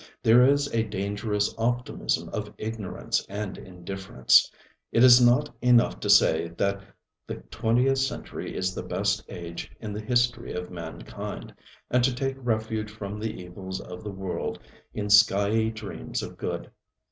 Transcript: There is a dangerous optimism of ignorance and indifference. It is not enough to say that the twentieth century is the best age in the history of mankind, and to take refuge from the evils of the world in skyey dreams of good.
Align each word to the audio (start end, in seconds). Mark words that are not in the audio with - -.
There 0.23 0.43
is 0.43 0.65
a 0.73 0.81
dangerous 0.81 1.53
optimism 1.59 2.27
of 2.29 2.51
ignorance 2.57 3.23
and 3.29 3.55
indifference. 3.55 4.49
It 4.91 5.03
is 5.03 5.21
not 5.23 5.53
enough 5.61 5.99
to 5.99 6.09
say 6.09 6.47
that 6.57 6.81
the 7.27 7.35
twentieth 7.51 7.99
century 7.99 8.55
is 8.55 8.73
the 8.73 8.81
best 8.81 9.23
age 9.29 9.69
in 9.79 9.93
the 9.93 10.01
history 10.01 10.53
of 10.53 10.71
mankind, 10.71 11.53
and 11.91 12.03
to 12.03 12.15
take 12.15 12.37
refuge 12.39 12.89
from 12.89 13.19
the 13.19 13.39
evils 13.43 13.79
of 13.79 14.03
the 14.03 14.09
world 14.09 14.57
in 14.91 15.05
skyey 15.05 15.69
dreams 15.71 16.23
of 16.23 16.35
good. 16.35 16.71